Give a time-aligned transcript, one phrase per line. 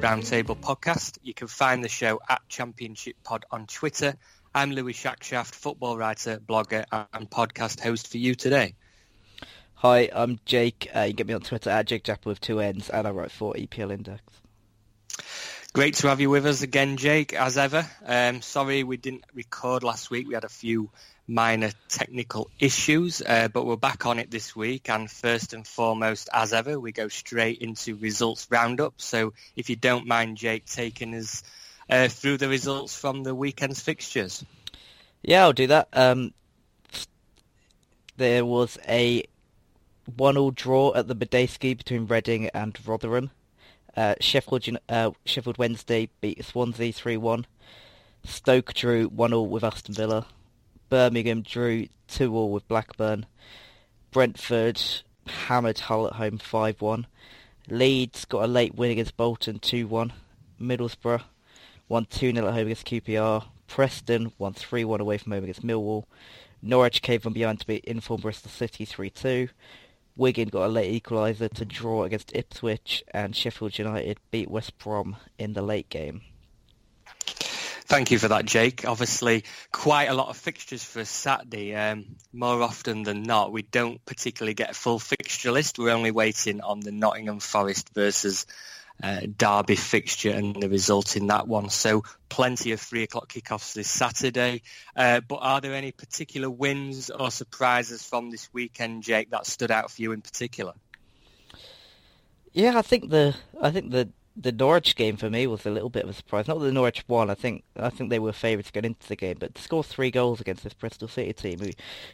[0.00, 1.18] Championship Roundtable podcast.
[1.22, 4.14] You can find the show at Championship Pod on Twitter.
[4.54, 8.74] I'm Louis Shackshaft, football writer, blogger, and podcast host for you today.
[9.74, 10.88] Hi, I'm Jake.
[10.94, 13.10] Uh, you can get me on Twitter at Jake Japper with two N's, and I
[13.10, 14.22] write for EPL Index.
[15.72, 17.86] Great to have you with us again, Jake, as ever.
[18.04, 20.28] Um, sorry we didn't record last week.
[20.28, 20.90] We had a few
[21.28, 24.88] minor technical issues, uh, but we're back on it this week.
[24.88, 28.94] And first and foremost, as ever, we go straight into results roundup.
[28.96, 31.42] So if you don't mind, Jake, taking us
[31.90, 34.44] uh, through the results from the weekend's fixtures.
[35.22, 35.88] Yeah, I'll do that.
[35.92, 36.32] Um,
[38.16, 39.24] there was a
[40.16, 43.30] one-all draw at the Madejski between Reading and Rotherham.
[43.96, 47.44] Uh, Sheffield uh, Sheffield Wednesday beat Swansea 3-1.
[48.24, 50.26] Stoke drew 1-all with Aston Villa.
[50.88, 53.26] Birmingham drew 2-all with Blackburn.
[54.10, 54.80] Brentford
[55.26, 57.04] hammered Hull at home 5-1.
[57.68, 60.12] Leeds got a late win against Bolton 2-1.
[60.60, 61.22] Middlesbrough
[61.88, 63.44] won 2-0 at home against QPR.
[63.66, 66.04] Preston won 3-1 away from home against Millwall.
[66.62, 69.50] Norwich came from behind to beat informed Bristol City 3-2.
[70.16, 75.16] Wigan got a late equaliser to draw against Ipswich, and Sheffield United beat West Brom
[75.38, 76.22] in the late game.
[77.88, 78.86] Thank you for that, Jake.
[78.86, 81.74] Obviously, quite a lot of fixtures for Saturday.
[81.74, 85.78] Um, more often than not, we don't particularly get a full fixture list.
[85.78, 88.44] We're only waiting on the Nottingham Forest versus
[89.02, 91.70] uh, Derby fixture and the result in that one.
[91.70, 94.60] So plenty of three o'clock kickoffs this Saturday.
[94.94, 99.70] Uh, but are there any particular wins or surprises from this weekend, Jake, that stood
[99.70, 100.74] out for you in particular?
[102.52, 104.10] Yeah, I think the I think the
[104.40, 106.46] the Norwich game for me was a little bit of a surprise.
[106.46, 107.28] Not that the Norwich won.
[107.28, 110.12] I think I think they were favourites going into the game, but to score three
[110.12, 111.70] goals against this Bristol City team, who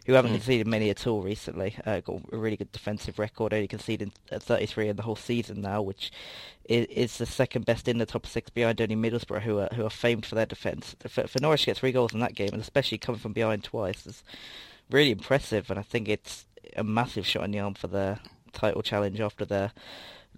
[0.07, 0.37] who haven't Mm.
[0.37, 3.53] conceded many at all recently, uh, got a really good defensive record.
[3.53, 6.11] Only conceded 33 in the whole season now, which
[6.65, 9.85] is, is the second best in the top six behind only Middlesbrough, who are who
[9.85, 10.97] are famed for their defence.
[11.07, 13.65] For, for Norwich to get three goals in that game, and especially coming from behind
[13.65, 14.23] twice, is
[14.91, 15.69] really impressive.
[15.69, 18.21] And I think it's a massive shot in the arm for their
[18.53, 19.73] title challenge after their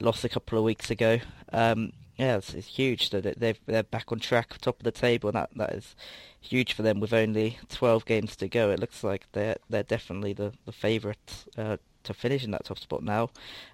[0.00, 1.18] loss a couple of weeks ago.
[1.52, 5.28] Um, yeah, it's, it's huge that they've they're back on track, top of the table,
[5.28, 5.94] and that that is
[6.40, 8.70] huge for them with only 12 games to go.
[8.70, 12.78] It looks like they're they're definitely the the favourites uh, to finish in that top
[12.78, 13.30] spot now.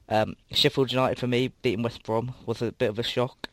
[0.08, 3.48] Um, Sheffield United for me beating West Brom was a bit of a shock.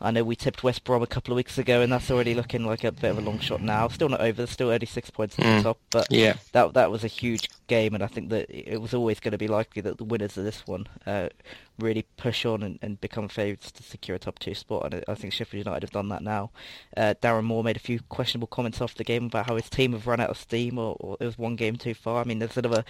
[0.00, 2.66] I know we tipped West Brom a couple of weeks ago, and that's already looking
[2.66, 3.88] like a bit of a long shot now.
[3.88, 4.32] Still not over.
[4.32, 5.56] There's still only six points at Mm.
[5.58, 6.34] the top, but Yeah.
[6.52, 9.38] that that was a huge game, and I think that it was always going to
[9.38, 11.28] be likely that the winners of this one uh,
[11.78, 14.92] really push on and, and become favourites to secure a top two spot.
[14.92, 16.50] And I think Sheffield United have done that now.
[16.96, 19.92] Uh, Darren Moore made a few questionable comments after the game about how his team
[19.92, 22.20] have run out of steam, or, or it was one game too far.
[22.20, 22.84] I mean, there's another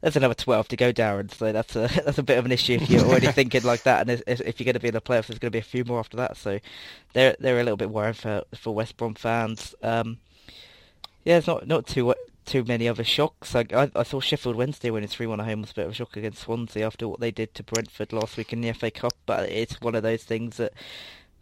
[0.00, 1.32] there's another 12 to go, Darren.
[1.32, 4.00] So that's a that's a bit of an issue if you're already thinking like that.
[4.00, 5.62] And if, if you're going to be in the playoffs, there's going to be a
[5.62, 6.36] few more after that.
[6.36, 6.58] So
[7.12, 9.74] they're they're a little bit worried for for West Brom fans.
[9.82, 10.18] Um,
[11.24, 12.14] yeah, it's not not too
[12.50, 13.54] too many other shocks.
[13.54, 15.92] I, I, I saw Sheffield Wednesday winning three one at home was a bit of
[15.92, 18.90] a shock against Swansea after what they did to Brentford last week in the FA
[18.90, 19.12] Cup.
[19.24, 20.72] But it's one of those things that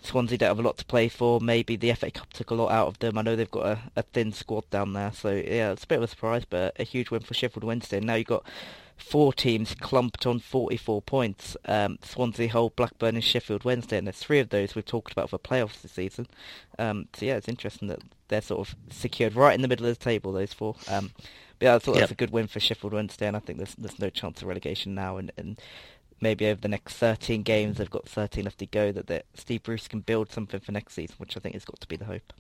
[0.03, 1.41] Swansea don't have a lot to play for.
[1.41, 3.17] Maybe the FA Cup took a lot out of them.
[3.17, 5.97] I know they've got a, a thin squad down there, so yeah, it's a bit
[5.97, 8.01] of a surprise, but a huge win for Sheffield Wednesday.
[8.01, 8.45] Now you've got
[8.99, 11.57] four teams clumped on 44 points.
[11.65, 15.31] Um, Swansea, Hull, Blackburn and Sheffield Wednesday, and there's three of those we've talked about
[15.31, 16.27] for playoffs this season.
[16.79, 19.99] Um, so yeah, it's interesting that they're sort of secured right in the middle of
[19.99, 20.77] the table, those four.
[20.89, 21.13] Um,
[21.59, 23.59] but yeah, I thought that was a good win for Sheffield Wednesday, and I think
[23.59, 25.61] there's there's no chance of relegation now, and, and
[26.21, 29.63] maybe over the next 13 games, they've got 13 left to go, that that Steve
[29.63, 32.05] Bruce can build something for next season, which I think has got to be the
[32.05, 32.33] hope.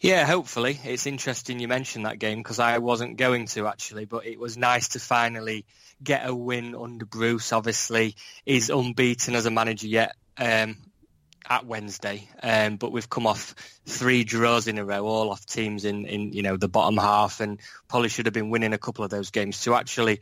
[0.00, 0.78] Yeah, hopefully.
[0.84, 4.56] It's interesting you mentioned that game because I wasn't going to actually, but it was
[4.56, 5.64] nice to finally
[6.02, 7.52] get a win under Bruce.
[7.52, 8.14] Obviously,
[8.44, 10.76] he's unbeaten as a manager yet um,
[11.48, 13.54] at Wednesday, um, but we've come off
[13.86, 17.40] three draws in a row, all off teams in, in you know the bottom half,
[17.40, 17.58] and
[17.88, 20.20] probably should have been winning a couple of those games to actually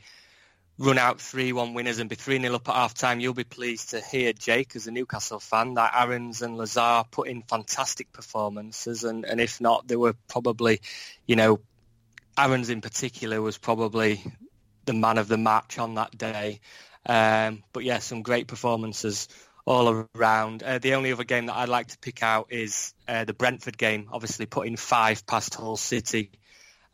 [0.79, 4.33] run out 3-1 winners and be 3-0 up at half-time, you'll be pleased to hear,
[4.33, 9.05] Jake, as a Newcastle fan, that Aarons and Lazaar put in fantastic performances.
[9.05, 10.81] And, and if not, they were probably,
[11.27, 11.61] you know,
[12.37, 14.25] Aarons in particular was probably
[14.85, 16.61] the man of the match on that day.
[17.07, 19.29] Um, but yeah, some great performances
[19.67, 20.63] all around.
[20.63, 23.79] Uh, the only other game that I'd like to pick out is uh, the Brentford
[23.79, 26.31] game, obviously putting five past Hull City.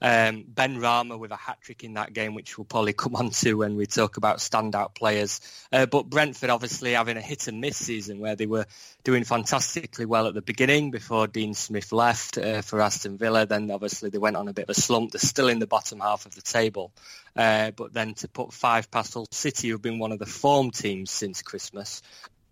[0.03, 3.77] Um, Benrahma with a hat-trick in that game, which we'll probably come on to when
[3.77, 5.41] we talk about standout players.
[5.73, 8.67] Uh, but Brentford obviously having a hit and miss season where they were
[9.05, 13.47] doing fantastically well at the beginning before Dean Smith left uh, for Aston Villa.
[13.47, 15.13] Then obviously they went on a bit of a slump.
[15.13, 16.93] They're still in the bottom half of the table.
[17.37, 20.71] Uh, but then to put five past Hull City, who've been one of the form
[20.71, 22.03] teams since Christmas,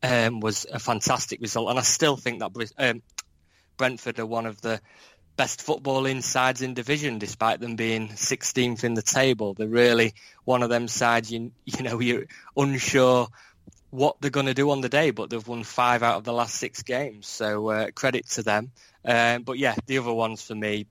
[0.03, 1.71] um, was a fantastic result.
[1.71, 3.03] And I still think that um,
[3.77, 4.81] Brentford are one of the
[5.39, 9.55] best footballing sides in division, despite them being 16th in the table.
[9.55, 10.13] They're really
[10.45, 11.31] one of them sides.
[11.33, 12.27] You you know you're
[12.57, 13.29] unsure
[13.91, 16.33] what they're going to do on the day, but they've won five out of the
[16.33, 17.27] last six games.
[17.27, 18.73] So uh, credit to them.
[19.05, 20.87] Um, but yeah, the other ones for me,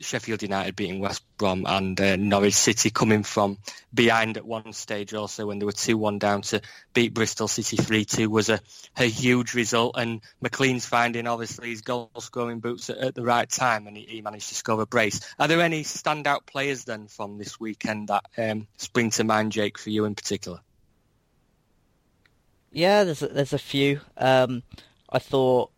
[0.00, 3.58] Sheffield United beating West Brom and uh, Norwich City coming from
[3.92, 6.60] behind at one stage also when they were 2-1 down to
[6.94, 8.60] beat Bristol City 3-2 was a,
[8.96, 13.48] a huge result and McLean's finding obviously his goal scoring boots at, at the right
[13.48, 15.20] time and he, he, managed to score a brace.
[15.38, 19.78] Are there any standout players then from this weekend that um, spring to mind, Jake,
[19.78, 20.60] for you in particular?
[22.72, 24.00] Yeah, there's a, there's a few.
[24.16, 24.62] Um,
[25.10, 25.70] I thought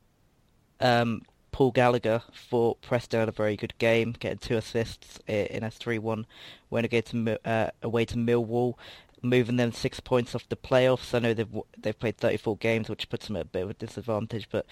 [0.81, 1.23] um,
[1.63, 6.25] Paul Gallagher for Preston had a very good game, getting two assists in a 3-1
[6.71, 8.75] win to, uh, away to Millwall,
[9.23, 11.15] moving them six points off the playoffs.
[11.15, 13.75] I know they've they've played 34 games, which puts them at a bit of a
[13.75, 14.67] disadvantage, but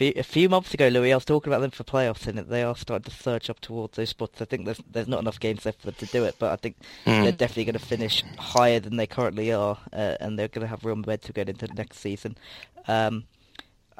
[0.00, 2.74] a few months ago, Louis, I was talking about them for playoffs, and they are
[2.74, 4.42] starting to surge up towards those spots.
[4.42, 6.56] I think there's there's not enough games left for them to do it, but I
[6.56, 6.74] think
[7.06, 7.22] mm.
[7.22, 10.68] they're definitely going to finish higher than they currently are, uh, and they're going to
[10.68, 12.36] have real momentum going into the next season.
[12.88, 13.26] Um,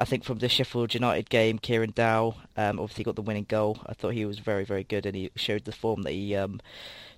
[0.01, 3.77] I think from the Sheffield United game, Kieran Dowell um, obviously got the winning goal.
[3.85, 6.59] I thought he was very, very good, and he showed the form that he um,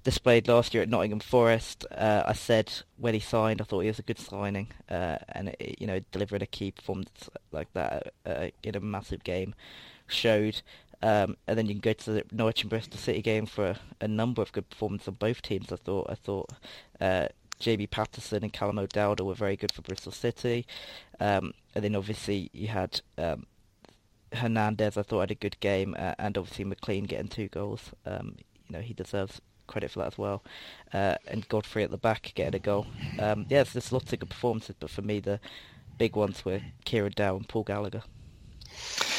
[0.04, 1.86] displayed last year at Nottingham Forest.
[1.90, 5.56] Uh, I said when he signed, I thought he was a good signing, uh, and
[5.62, 9.56] it, you know, delivering a key performance like that uh, in a massive game
[10.06, 10.62] showed.
[11.02, 13.80] Um, and then you can go to the Norwich and Bristol City game for a,
[14.02, 15.72] a number of good performances on both teams.
[15.72, 16.08] I thought.
[16.10, 16.50] I thought.
[17.64, 20.66] Jamie Paterson and Callum O'Dowda were very good for Bristol City.
[21.22, 23.46] Um, and then obviously you had um,
[24.34, 27.92] Hernandez, I thought had a good game, uh, and obviously McLean getting two goals.
[28.06, 28.36] Um,
[28.68, 30.44] you know, he deserves credit for that as well.
[30.94, 32.86] Uh, and Godfrey at the back getting a goal.
[33.18, 35.40] Um, yes, there's lots of good performances, but for me the
[35.98, 38.04] big ones were Kieran Dow and Paul Gallagher.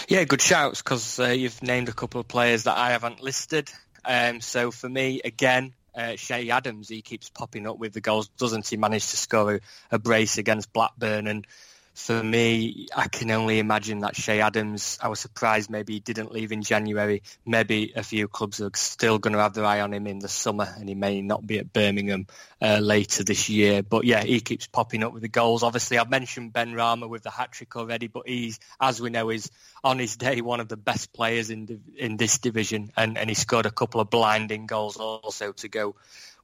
[0.07, 3.71] Yeah, good shouts because uh, you've named a couple of players that I haven't listed.
[4.05, 8.29] Um, so for me, again, uh, Che Adams, he keeps popping up with the goals,
[8.29, 8.77] doesn't he?
[8.77, 9.61] Manage to score a,
[9.93, 11.47] a brace against Blackburn and
[11.95, 16.33] for me, I can only imagine that Che Adams, I was surprised maybe he didn't
[16.33, 17.23] leave in January.
[17.47, 20.29] Maybe a few clubs are still going to have their eye on him in the
[20.29, 22.27] summer and he may not be at Birmingham
[22.61, 23.85] uh, later this year.
[23.85, 25.63] But yeah, he keeps popping up with the goals.
[25.63, 29.49] Obviously, I've mentioned Benrahma with the hat-trick already, but he's, as we know, is
[29.85, 33.35] on his day one of the best players in, in this division and, and he
[33.35, 35.95] scored a couple of blinding goals also to go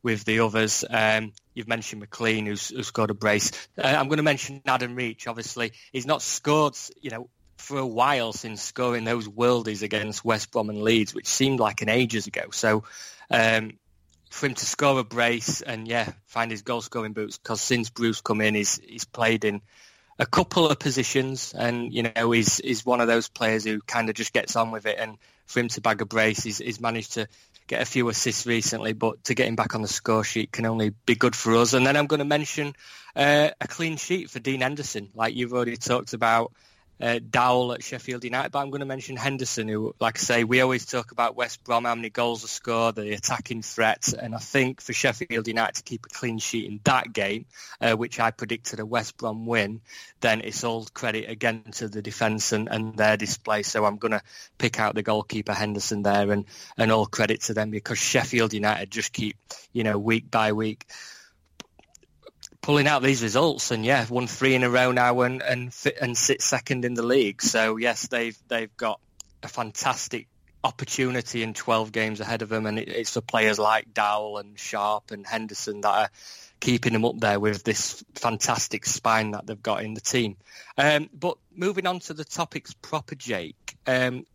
[0.03, 0.85] with the others.
[0.89, 3.53] Um, you've mentioned McLean, who's, who scored a brace.
[3.77, 5.27] Uh, I'm going to mention Adam Reach.
[5.27, 10.51] Obviously, he's not scored, you know, for a while since scoring those worldies against West
[10.51, 12.47] Brom and Leeds, which seemed like an ages ago.
[12.51, 12.85] So
[13.31, 13.79] um,
[14.31, 17.91] for him to score a brace and yeah, find his goal scoring boots because since
[17.91, 19.61] Bruce come in, he's he's played in
[20.19, 24.09] a couple of positions, and you know he's he's one of those players who kind
[24.09, 24.97] of just gets on with it.
[24.99, 27.27] And for him to bag a brace, he's, he's managed to
[27.71, 30.67] get a few assists recently, but to get him back on the score sheet can
[30.67, 31.73] only be good for us.
[31.73, 32.75] And then I'm going to mention
[33.15, 36.53] uh, a clean sheet for Dean Henderson, like you've already talked about
[37.01, 40.45] uh, Dowell at Sheffield United, but I'm going to mention Henderson, who, like I say,
[40.45, 44.35] we always talk about West Brom, how many goals are scored, the attacking threat, and
[44.35, 47.47] I think for Sheffield United to keep a clean sheet in that game,
[47.81, 49.81] uh, which I predicted a West Brom win,
[50.21, 53.63] then it's all credit again to the defence and, and their display.
[53.63, 54.23] So I'm going to
[54.59, 56.45] pick out the goalkeeper Henderson there, and,
[56.77, 59.37] and all credit to them because Sheffield United just keep,
[59.73, 60.87] you know, week by week
[62.63, 66.17] pulling out these results and yeah, won three in a row now and and and
[66.17, 67.43] sit second in the league.
[67.43, 69.01] So yes, they've they've got
[69.43, 70.27] a fantastic
[70.63, 74.59] opportunity in 12 games ahead of them, and it, it's for players like Dowell and
[74.59, 76.11] Sharp and Henderson that are
[76.61, 80.37] keeping them up there with this fantastic spine that they've got in the team.
[80.77, 84.27] Um, but moving on to the topics proper, Jake, um,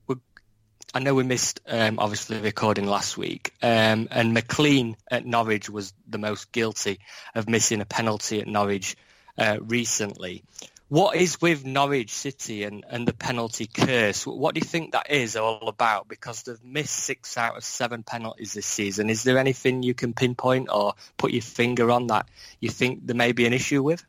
[0.95, 5.93] I know we missed um, obviously recording last week, um, and McLean at Norwich was
[6.07, 6.99] the most guilty
[7.35, 8.95] of missing a penalty at Norwich
[9.37, 10.45] uh, recently.
[10.87, 14.25] What is with Norwich City and, and the penalty curse?
[14.25, 16.07] What do you think that is all about?
[16.07, 19.09] Because they've missed six out of seven penalties this season.
[19.09, 22.25] Is there anything you can pinpoint or put your finger on that
[22.61, 24.05] you think there may be an issue with?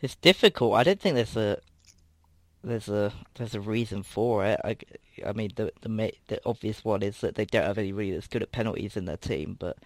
[0.00, 0.74] It's difficult.
[0.74, 1.58] I don't think there's a
[2.62, 4.60] there's a there's a reason for it.
[4.64, 4.76] I,
[5.26, 8.42] I mean the the the obvious one is that they don't have anybody that's good
[8.42, 9.78] at penalties in their team, but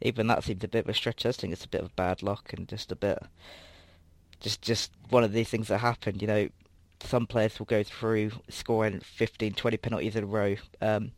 [0.00, 1.26] even that seems a bit of a stretch.
[1.26, 3.18] I think it's a bit of bad luck and just a bit
[4.40, 6.18] just just one of these things that happen.
[6.18, 6.48] You know,
[7.00, 11.12] some players will go through scoring 15, 20 penalties in a row, um,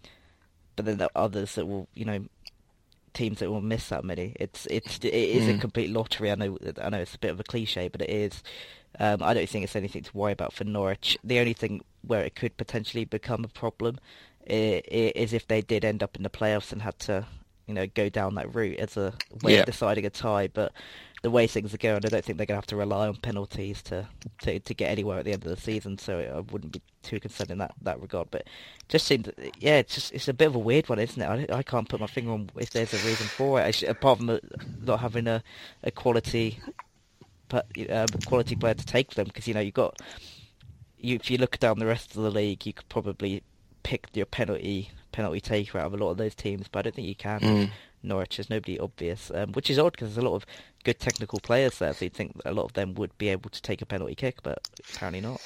[0.75, 2.25] but then there are others that will, you know,
[3.17, 4.37] teams that will miss that many.
[4.39, 5.49] It's it's it is mm.
[5.49, 5.59] a hmm.
[5.59, 6.31] complete lottery.
[6.31, 8.43] I know I know it's a bit of a cliche, but it is.
[8.99, 11.19] Um, I don't think it's anything to worry about for Norwich.
[11.25, 13.99] The only thing where it could potentially become a problem
[14.47, 17.27] is if they did end up in the playoffs and had to,
[17.67, 19.61] you know, go down that route as a way yeah.
[19.61, 20.49] of deciding a tie.
[20.49, 20.73] But
[21.23, 23.17] the way things are going, I don't think they're going to have to rely on
[23.17, 24.07] penalties to,
[24.43, 25.99] to, to get anywhere at the end of the season.
[25.99, 28.29] So I wouldn't be too concerned in that, that regard.
[28.31, 28.47] But
[28.89, 31.51] just seems, yeah, it's just it's a bit of a weird one, isn't it?
[31.51, 34.39] I, I can't put my finger on if there's a reason for it, apart from
[34.83, 35.43] not having a,
[35.83, 36.61] a quality
[37.53, 39.27] um, quality player to take them.
[39.27, 40.01] Because you know you've got
[40.99, 43.43] you, if you look down the rest of the league, you could probably
[43.83, 46.95] pick your penalty penalty taker out of a lot of those teams, but I don't
[46.97, 47.41] think you can.
[47.41, 47.71] Mm.
[48.03, 48.37] Norwich.
[48.37, 50.47] There's nobody obvious, um, which is odd because there's a lot of
[50.87, 51.93] good technical players there.
[51.93, 54.43] So you'd think a lot of them would be able to take a penalty kick,
[54.43, 54.59] but
[54.95, 55.41] apparently not.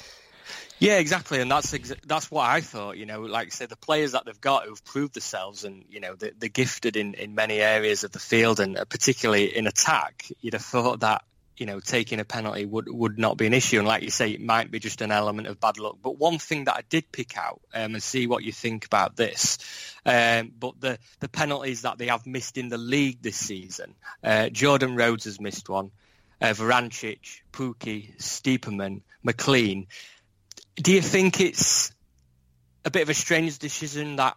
[0.77, 2.97] Yeah, exactly, and that's exa- that's what I thought.
[2.97, 5.99] You know, like I said, the players that they've got who've proved themselves, and you
[5.99, 9.67] know, they're, they're gifted in, in many areas of the field, and uh, particularly in
[9.67, 10.25] attack.
[10.41, 11.23] You'd have thought that
[11.61, 13.77] you know, taking a penalty would, would not be an issue.
[13.77, 15.97] And like you say, it might be just an element of bad luck.
[16.01, 19.15] But one thing that I did pick out um, and see what you think about
[19.15, 19.59] this,
[20.03, 24.49] um, but the, the penalties that they have missed in the league this season, uh,
[24.49, 25.91] Jordan Rhodes has missed one,
[26.41, 29.85] uh, Vrancic, Pukki, Stiepermann, McLean.
[30.77, 31.93] Do you think it's
[32.83, 34.35] a bit of a strange decision that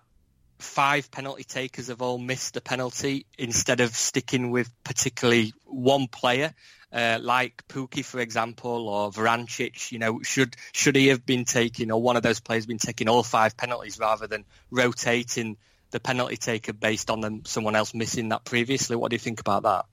[0.59, 6.55] five penalty takers have all missed a penalty instead of sticking with particularly one player?
[6.95, 11.91] uh, like Pukki, for example, or Vrancic, you know, should should he have been taking,
[11.91, 15.57] or one of those players been taking all five penalties rather than rotating
[15.91, 18.95] the penalty taker based on them, someone else missing that previously?
[18.95, 19.87] What do you think about that?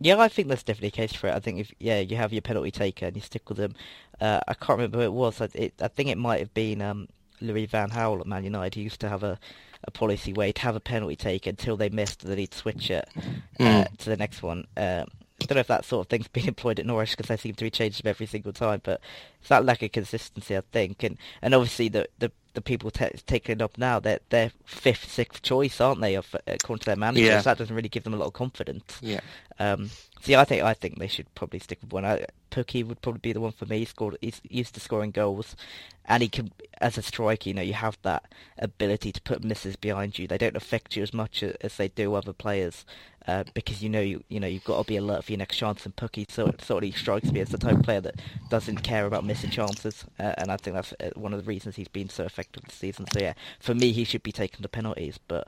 [0.00, 1.34] Yeah, I think that's definitely a case for it.
[1.34, 3.74] I think if yeah, you have your penalty taker and you stick with them.
[4.20, 5.40] Uh, I can't remember who it was.
[5.40, 7.08] I, it, I think it might have been um,
[7.40, 8.74] Louis Van Gaal at Man United.
[8.74, 9.38] He used to have a,
[9.84, 12.90] a policy where he'd have a penalty taker until they missed, and then he'd switch
[12.90, 13.96] it uh, mm.
[13.98, 14.66] to the next one.
[14.76, 15.06] Um,
[15.42, 17.54] I don't know if that sort of thing's been employed at Norwich because they seem
[17.54, 19.00] to be changing them every single time, but
[19.40, 23.10] it's that lack of consistency, I think, and and obviously the the, the people t-
[23.26, 26.14] taking it up now, they're they're fifth, sixth choice, aren't they?
[26.14, 27.40] Of, according to their managers, yeah.
[27.40, 28.98] so that doesn't really give them a lot of confidence.
[29.00, 29.20] Yeah.
[29.62, 29.90] Um,
[30.24, 32.04] yeah, I think I think they should probably stick with one.
[32.04, 33.78] I, Pukki would probably be the one for me.
[33.78, 35.54] He scored, he's used to scoring goals,
[36.04, 36.50] and he can,
[36.80, 38.24] as a striker, you know, you have that
[38.58, 40.26] ability to put misses behind you.
[40.26, 42.84] They don't affect you as much as they do other players,
[43.28, 45.58] uh, because you know you you know you've got to be alert for your next
[45.58, 45.84] chance.
[45.84, 49.06] And Pukki sort sort of strikes me as the type of player that doesn't care
[49.06, 52.08] about missing chances, uh, and I think that's uh, one of the reasons he's been
[52.08, 53.06] so effective this season.
[53.12, 55.46] So yeah, for me, he should be taking the penalties, but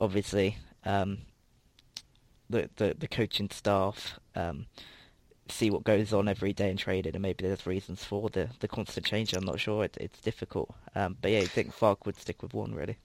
[0.00, 0.56] obviously.
[0.84, 1.18] Um,
[2.52, 4.66] the, the, the coaching staff um,
[5.48, 8.68] see what goes on every day in trading, and maybe there's reasons for the, the
[8.68, 9.32] constant change.
[9.32, 9.84] I'm not sure.
[9.84, 12.96] It, it's difficult, um, but yeah, I think Farke would stick with one really.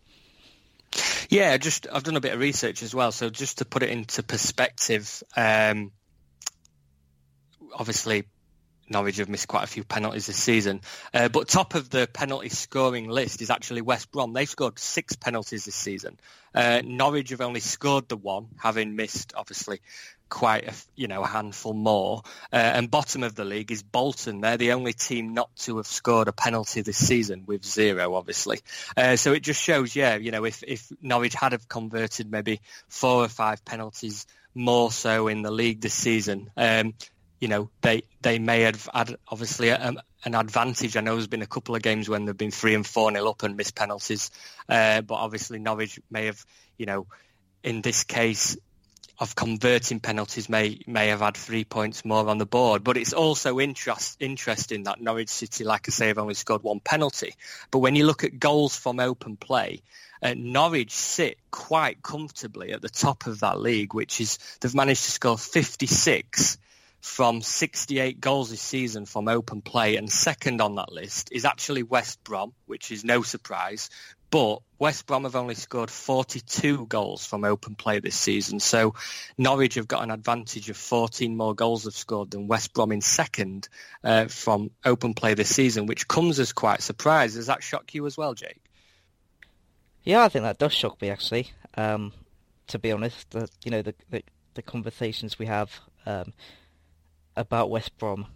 [1.29, 3.11] Yeah, just I've done a bit of research as well.
[3.11, 5.91] So just to put it into perspective, um,
[7.73, 8.23] obviously
[8.89, 10.81] Norwich have missed quite a few penalties this season.
[11.13, 14.33] Uh, but top of the penalty scoring list is actually West Brom.
[14.33, 16.19] They've scored six penalties this season.
[16.55, 19.79] Uh, Norwich have only scored the one, having missed obviously
[20.29, 22.21] quite a you know a handful more.
[22.51, 24.41] Uh, and bottom of the league is Bolton.
[24.41, 28.59] They're the only team not to have scored a penalty this season, with zero, obviously.
[28.95, 32.61] Uh, so it just shows, yeah, you know, if if Norwich had have converted maybe
[32.87, 36.49] four or five penalties more so in the league this season.
[36.57, 36.93] Um,
[37.39, 40.97] you know, they they may have had obviously a, an advantage.
[40.97, 43.27] I know there's been a couple of games when they've been three and four nil
[43.27, 44.31] up and missed penalties,
[44.67, 46.43] uh, but obviously Norwich may have,
[46.77, 47.07] you know,
[47.63, 48.57] in this case
[49.19, 52.83] of converting penalties may may have had three points more on the board.
[52.83, 56.79] But it's also interest, interesting that Norwich City, like I say, have only scored one
[56.79, 57.35] penalty.
[57.71, 59.81] But when you look at goals from open play,
[60.21, 65.03] uh, Norwich sit quite comfortably at the top of that league, which is they've managed
[65.05, 66.57] to score 56
[67.01, 71.83] from 68 goals this season from open play, and second on that list is actually
[71.83, 73.89] West Brom, which is no surprise,
[74.29, 78.59] but West Brom have only scored 42 goals from open play this season.
[78.59, 78.93] So
[79.37, 83.01] Norwich have got an advantage of 14 more goals they've scored than West Brom in
[83.01, 83.69] second
[84.03, 87.35] uh, from open play this season, which comes as quite a surprise.
[87.35, 88.61] Does that shock you as well, Jake?
[90.03, 91.51] Yeah, I think that does shock me actually.
[91.75, 92.11] Um,
[92.67, 94.23] to be honest, the, you know the, the,
[94.55, 95.71] the conversations we have
[96.05, 96.33] um,
[97.37, 98.27] about West Brom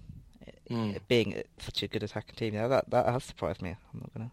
[0.69, 0.99] mm.
[1.07, 3.75] being such a good attacking team, yeah, that that has surprised me.
[3.93, 4.31] I'm not gonna.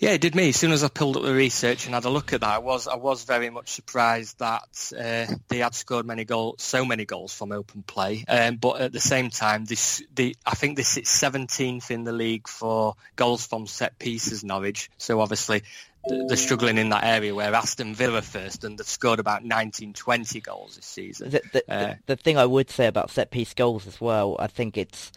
[0.00, 0.50] Yeah, it did me.
[0.50, 2.58] As soon as I pulled up the research and had a look at that, I
[2.58, 7.04] was I was very much surprised that uh, they had scored many goals, so many
[7.04, 8.24] goals from open play.
[8.28, 12.12] Um, but at the same time, this the I think this is 17th in the
[12.12, 14.44] league for goals from set pieces.
[14.44, 15.64] Norwich, so obviously
[16.08, 20.40] they're struggling in that area where Aston Villa first and they've scored about 19, 20
[20.40, 21.30] goals this season.
[21.30, 24.36] The, the, uh, the, the thing I would say about set piece goals as well,
[24.38, 25.12] I think it's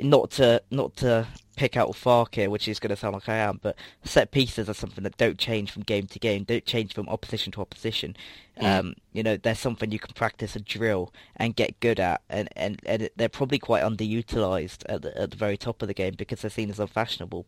[0.00, 3.36] not to not to pick out Farke here, which is going to sound like I
[3.36, 6.92] am, but set pieces are something that don't change from game to game, don't change
[6.92, 8.16] from opposition to opposition.
[8.60, 8.78] Mm.
[8.78, 12.48] Um, you know, they're something you can practice a drill and get good at, and,
[12.56, 16.14] and, and they're probably quite underutilized at the, at the very top of the game
[16.16, 17.46] because they're seen as unfashionable.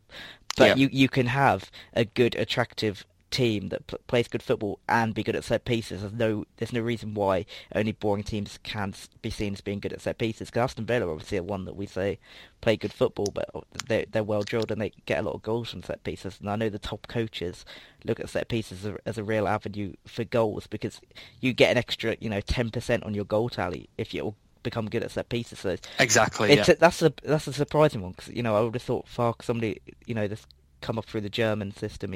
[0.56, 0.74] But yeah.
[0.84, 5.22] you, you can have a good, attractive team that p- plays good football and be
[5.22, 6.00] good at set pieces.
[6.00, 9.92] There's no there's no reason why only boring teams can be seen as being good
[9.92, 10.48] at set pieces.
[10.48, 12.18] Because Aston Villa obviously are one that we say
[12.60, 15.42] play good football, but oh, they're, they're well drilled and they get a lot of
[15.42, 16.38] goals from set pieces.
[16.40, 17.64] And I know the top coaches
[18.04, 21.00] look at set pieces as a, as a real avenue for goals because
[21.40, 24.88] you get an extra you know ten percent on your goal tally if you become
[24.88, 25.60] good at set pieces.
[25.60, 26.64] So exactly, yeah.
[26.68, 29.34] a, that's a that's a surprising one because you know I would have thought far
[29.40, 30.46] somebody you know this
[30.80, 32.14] come up through the German system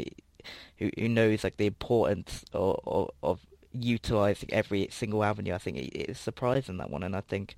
[0.79, 3.41] who, who knows like the importance of, of, of
[3.73, 5.55] utilizing every single avenue.
[5.55, 7.55] I think it is surprising that one, and I think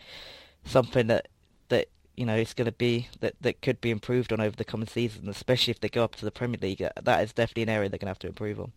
[0.65, 1.29] something that
[1.69, 4.65] that you know is going to be that that could be improved on over the
[4.65, 6.87] coming season, especially if they go up to the Premier League.
[7.03, 8.73] That is definitely an area they're going to have to improve on.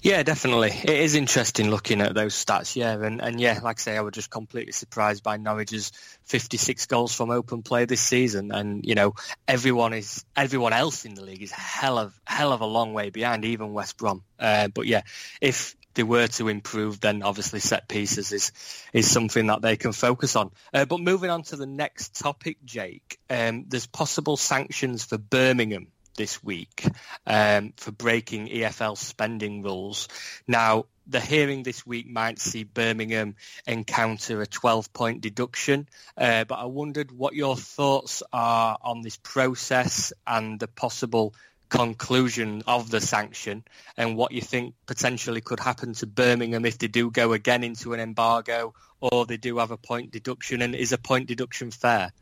[0.00, 0.70] Yeah, definitely.
[0.70, 2.92] It is interesting looking at those stats, yeah.
[2.92, 5.92] And, and yeah, like I say, I was just completely surprised by Norwich's
[6.24, 8.52] 56 goals from open play this season.
[8.52, 9.14] And, you know,
[9.46, 13.10] everyone is, everyone else in the league is hell of, hell of a long way
[13.10, 14.22] behind, even West Brom.
[14.38, 15.02] Uh, but yeah,
[15.40, 18.52] if they were to improve, then obviously set pieces is,
[18.92, 20.50] is something that they can focus on.
[20.72, 25.88] Uh, but moving on to the next topic, Jake, um, there's possible sanctions for Birmingham
[26.16, 26.84] this week
[27.26, 30.08] um, for breaking EFL spending rules.
[30.46, 33.34] Now, the hearing this week might see Birmingham
[33.66, 40.12] encounter a 12-point deduction, uh, but I wondered what your thoughts are on this process
[40.26, 41.34] and the possible
[41.72, 43.64] conclusion of the sanction
[43.96, 47.94] and what you think potentially could happen to Birmingham if they do go again into
[47.94, 52.12] an embargo or they do have a point deduction and is a point deduction fair?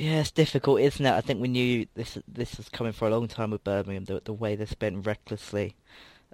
[0.00, 1.12] Yeah, it's difficult, isn't it?
[1.12, 4.22] I think we knew this this was coming for a long time with Birmingham, the,
[4.24, 5.76] the way they spent recklessly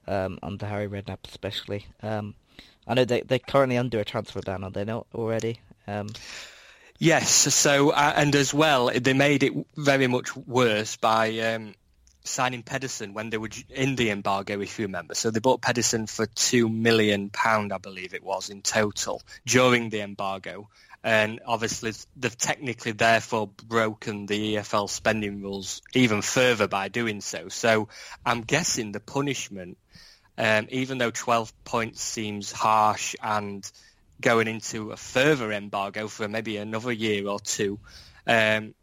[0.07, 1.85] um, under Harry Redknapp especially.
[2.01, 2.37] Um,
[2.87, 5.59] I know they, they're currently under a transfer ban, are they not already?
[5.89, 6.11] Um,
[7.01, 11.75] yes, so, uh, and as well, they made it very much worse by um,
[12.23, 15.17] signing Pedersen when they were in the embargo, if you remember.
[15.17, 20.03] So they bought Pedersen for £2 million, I believe it was, in total during the
[20.03, 20.69] embargo
[21.07, 27.49] and obviously they've technically therefore broken the EFL spending rules even further by doing so.
[27.49, 27.89] So
[28.27, 29.79] I'm guessing the punishment,
[30.37, 33.71] um, even though 12 points seems harsh and
[34.21, 37.79] going into a further embargo for maybe another year or two,
[38.27, 38.75] um,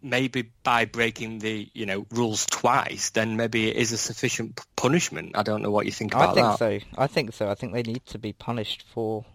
[0.00, 5.32] maybe by breaking the you know rules twice, then maybe it is a sufficient punishment.
[5.36, 6.44] I don't know what you think about that.
[6.44, 6.86] I think that.
[6.86, 7.02] so.
[7.02, 7.50] I think so.
[7.50, 9.26] I think they need to be punished for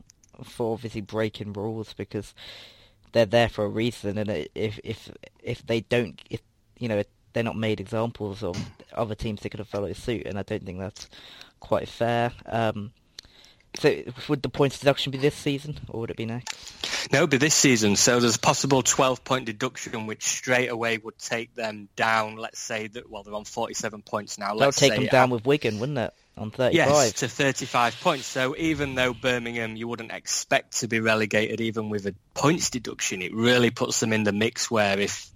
[0.43, 2.33] for obviously breaking rules because
[3.11, 5.09] they're there for a reason, and if if
[5.41, 6.41] if they don't, if
[6.77, 8.57] you know they're not made examples of
[8.93, 11.09] other teams that could have followed suit, and I don't think that's
[11.59, 12.31] quite fair.
[12.45, 12.91] Um,
[13.79, 17.11] so would the points deduction be this season, or would it be next?
[17.11, 17.95] No, it would be this season.
[17.95, 22.37] So there's a possible 12-point deduction, which straight away would take them down.
[22.37, 24.55] Let's say that well, they're on 47 points now.
[24.55, 26.13] That would take them down with Wigan, wouldn't it?
[26.37, 26.75] On 35.
[26.75, 28.25] Yes, to 35 points.
[28.25, 33.23] So even though Birmingham, you wouldn't expect to be relegated, even with a points deduction,
[33.23, 34.69] it really puts them in the mix.
[34.69, 35.31] Where if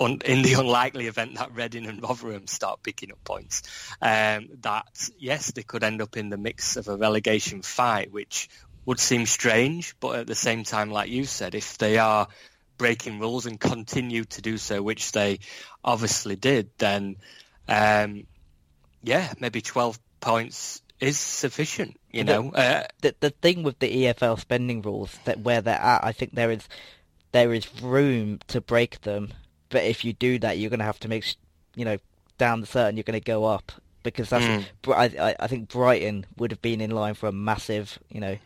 [0.00, 3.62] in the unlikely event that Reading and Rotherham start picking up points,
[4.02, 8.48] um, that yes, they could end up in the mix of a relegation fight, which
[8.86, 12.26] would seem strange, but at the same time, like you said, if they are
[12.76, 15.38] breaking rules and continue to do so, which they
[15.84, 17.16] obviously did, then
[17.68, 18.26] um,
[19.02, 22.50] yeah, maybe 12 points is sufficient, you know.
[22.50, 26.12] The, uh, the, the thing with the EFL spending rules that where they're at, I
[26.12, 26.68] think there is
[27.32, 29.32] there is room to break them
[29.70, 31.24] but if you do that, you're going to have to make,
[31.74, 31.96] you know,
[32.36, 34.64] down the certain you're going to go up because that's mm.
[34.94, 38.36] I, I think Brighton would have been in line for a massive, you know,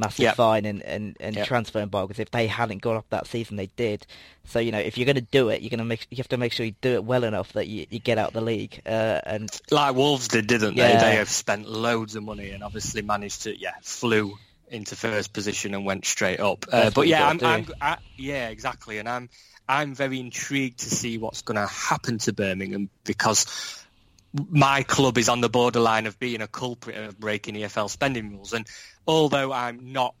[0.00, 0.36] massive yep.
[0.36, 1.46] fine and, and, and yep.
[1.46, 2.18] transfer embargoes.
[2.18, 4.06] If they hadn't gone up that season, they did.
[4.44, 6.28] So you know, if you're going to do it, you're going to make you have
[6.28, 8.40] to make sure you do it well enough that you, you get out of the
[8.40, 8.80] league.
[8.84, 10.94] Uh, and like Wolves did, didn't yeah.
[10.94, 11.10] they?
[11.10, 14.36] They have spent loads of money and obviously managed to yeah flew
[14.68, 16.66] into first position and went straight up.
[16.72, 19.28] Uh, but yeah, I'm, I'm I, yeah exactly, and I'm
[19.68, 23.84] I'm very intrigued to see what's going to happen to Birmingham because
[24.32, 28.52] my club is on the borderline of being a culprit of breaking EFL spending rules.
[28.52, 28.66] And
[29.06, 30.14] although I'm not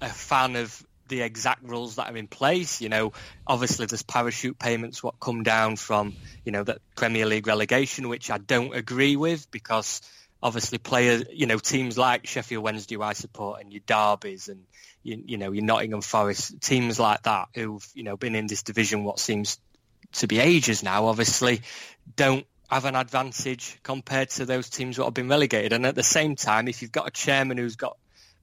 [0.00, 3.12] a fan of the exact rules that are in place, you know,
[3.46, 8.30] obviously there's parachute payments what come down from, you know, the Premier League relegation, which
[8.30, 10.00] I don't agree with because
[10.42, 14.64] obviously players, you know, teams like Sheffield Wednesday, I support, and your Derbies and,
[15.02, 18.62] you, you know, your Nottingham Forest, teams like that who've, you know, been in this
[18.62, 19.58] division what seems
[20.14, 21.62] to be ages now, obviously
[22.16, 25.72] don't have an advantage compared to those teams that have been relegated.
[25.72, 27.96] And at the same time, if you've got a chairman who's got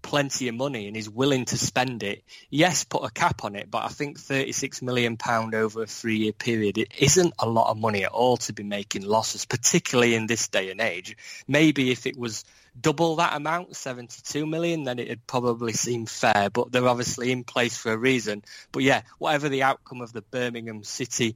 [0.03, 3.71] plenty of money and is willing to spend it, yes, put a cap on it.
[3.71, 5.17] But I think £36 million
[5.55, 9.01] over a three-year period, it isn't a lot of money at all to be making
[9.01, 11.17] losses, particularly in this day and age.
[11.47, 12.45] Maybe if it was
[12.79, 16.49] double that amount, 72 million, then it'd probably seem fair.
[16.51, 18.43] But they're obviously in place for a reason.
[18.71, 21.35] But yeah, whatever the outcome of the Birmingham City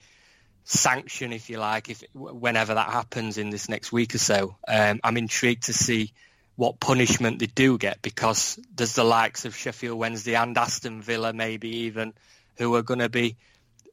[0.65, 4.57] sanction, if you like, if whenever that happens in this next week or so.
[4.67, 6.11] Um, I'm intrigued to see
[6.57, 11.31] what punishment they do get because there's the likes of Sheffield Wednesday and Aston Villa,
[11.31, 12.13] maybe even,
[12.57, 13.37] who are going to be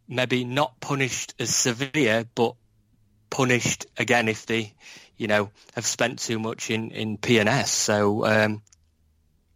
[0.09, 2.55] maybe not punished as severe, but
[3.29, 4.73] punished again if they,
[5.19, 7.71] you know, have spent too much in in P&S.
[7.71, 8.63] So um,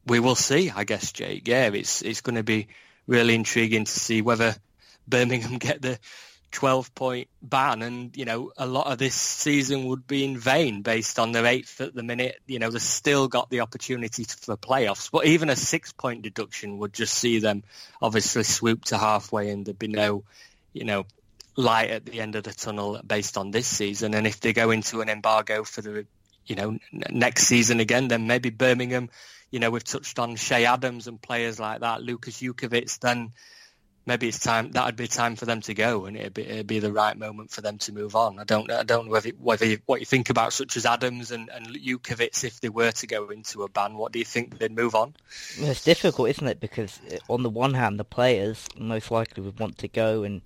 [0.06, 1.48] we will see, I guess, Jake.
[1.48, 2.68] Yeah, it's it's going to be
[3.06, 4.54] really intriguing to see whether
[5.08, 5.98] Birmingham get the
[6.50, 10.82] 12 point ban and you know a lot of this season would be in vain
[10.82, 12.40] based on their eighth at the minute.
[12.46, 16.78] You know they've still got the opportunity for playoffs but even a six point deduction
[16.78, 17.64] would just see them
[18.00, 20.24] obviously swoop to halfway and there'd be no
[20.72, 21.04] you know
[21.56, 24.14] light at the end of the tunnel based on this season.
[24.14, 26.06] And if they go into an embargo for the
[26.46, 29.10] you know next season again then maybe Birmingham
[29.50, 32.02] you know we've touched on Che Adams and players like that.
[32.02, 33.32] Lucas Jutkiewicz then
[34.08, 36.66] maybe it's time that would be time for them to go, and it'd be, it'd
[36.66, 38.40] be the right moment for them to move on.
[38.40, 41.30] I don't I don't know whether whether you, what you think about such as Adams
[41.30, 43.96] and and Jutkiewicz if they were to go into a ban.
[43.96, 45.14] What do you think they'd move on?
[45.58, 46.58] It's difficult, isn't it?
[46.58, 50.40] Because uh, on the one hand, the players most likely would want to go and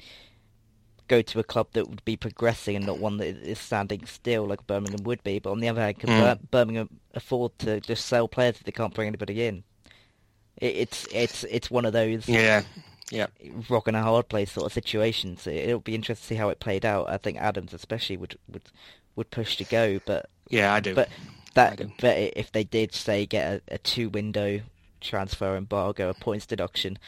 [1.09, 4.47] go to a club that would be progressing and not one that is standing still
[4.47, 5.39] like Birmingham would be.
[5.39, 6.51] But on the other hand, can mm.
[6.51, 9.63] Birmingham afford to just sell players if they can't bring anybody in?
[10.63, 12.63] it's it's it's one of those yeah
[13.11, 13.27] yeah,
[13.69, 15.47] rock and a hard place sort of situations.
[15.47, 17.09] It'll be interesting to see how it played out.
[17.09, 18.63] I think Adams especially would would
[19.17, 20.95] would push to go, but yeah, I do.
[20.95, 21.09] But
[21.55, 24.61] that, but if they did say get a, a two window
[25.01, 26.99] transfer embargo, a points deduction,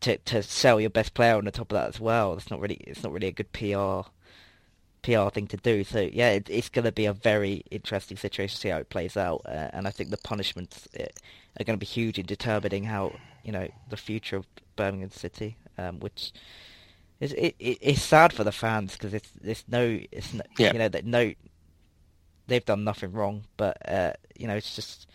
[0.00, 2.60] to to sell your best player on the top of that as well, that's not
[2.60, 4.08] really it's not really a good PR
[5.02, 5.84] PR thing to do.
[5.84, 8.90] So yeah, it, it's going to be a very interesting situation to see how it
[8.90, 11.04] plays out, uh, and I think the punishments uh,
[11.60, 15.56] are going to be huge in determining how you know the future of Birmingham City,
[15.78, 16.32] um, which
[17.20, 20.72] is it, it, it's sad for the fans because it's it's no it's no, yeah.
[20.72, 21.32] you know that no
[22.46, 25.06] they've done nothing wrong, but uh, you know it's just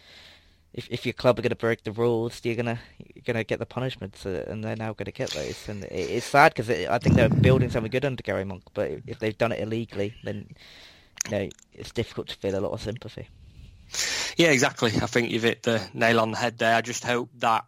[0.73, 3.59] if if your club are going to break the rules, you're gonna you're gonna get
[3.59, 5.67] the punishments, uh, and they're now going to get those.
[5.67, 8.91] And it, it's sad because I think they're building something good under Gary Monk, but
[9.05, 10.47] if they've done it illegally, then
[11.25, 13.27] you know it's difficult to feel a lot of sympathy.
[14.37, 14.91] Yeah, exactly.
[15.01, 16.75] I think you've hit the nail on the head there.
[16.75, 17.65] I just hope that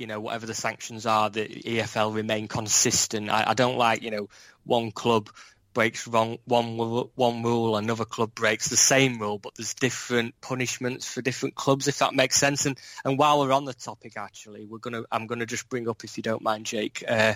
[0.00, 3.30] you know whatever the sanctions are, the EFL remain consistent.
[3.30, 4.28] I, I don't like you know
[4.64, 5.30] one club
[5.72, 6.76] breaks wrong one
[7.14, 11.88] one rule, another club breaks the same rule, but there's different punishments for different clubs,
[11.88, 12.66] if that makes sense.
[12.66, 16.04] And and while we're on the topic, actually, we're gonna I'm gonna just bring up,
[16.04, 17.34] if you don't mind, Jake, uh,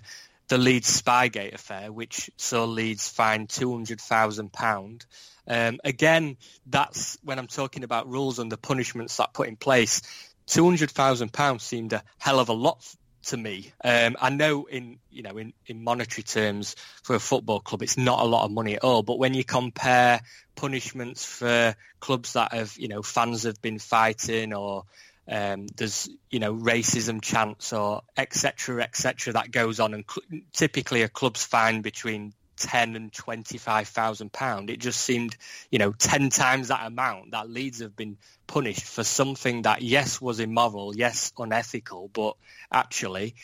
[0.49, 5.07] the Leeds Spygate affair, which saw Leeds fined two hundred thousand pound.
[5.47, 10.03] Um, again, that's when I'm talking about rules and the punishments that put in place.
[10.47, 12.85] Two hundred thousand pounds seemed a hell of a lot
[13.27, 13.73] to me.
[13.83, 17.97] Um, I know in you know in, in monetary terms for a football club it's
[17.97, 20.21] not a lot of money at all, but when you compare
[20.55, 24.85] punishments for clubs that have you know fans have been fighting or
[25.27, 31.03] um, there's you know racism chants or etc etc that goes on and cl- typically
[31.03, 34.71] a club's fined between ten and twenty five thousand pound.
[34.71, 35.37] It just seemed,
[35.71, 40.21] you know, ten times that amount that Leeds have been punished for something that yes
[40.21, 42.37] was immoral, yes unethical, but
[42.71, 43.35] actually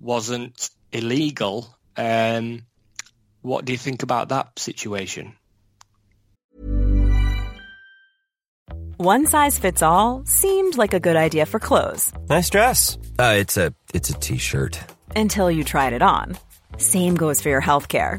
[0.00, 1.74] wasn't illegal.
[1.96, 2.62] Um,
[3.42, 5.36] What do you think about that situation?
[8.96, 12.12] One size fits all seemed like a good idea for clothes.
[12.28, 12.98] Nice dress.
[13.18, 14.80] Uh, it's a it's a t-shirt.
[15.14, 16.36] Until you tried it on.
[16.78, 18.18] Same goes for your health care.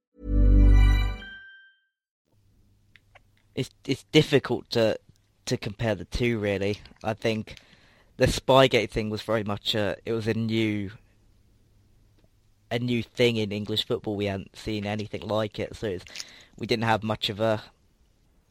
[3.61, 4.97] It's it's difficult to
[5.45, 6.79] to compare the two really.
[7.03, 7.57] I think
[8.17, 10.91] the Spygate thing was very much a, it was a new
[12.71, 14.15] a new thing in English football.
[14.15, 15.97] We hadn't seen anything like it, so
[16.57, 17.63] we didn't have much of a